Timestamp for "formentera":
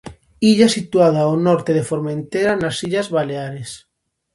1.91-2.51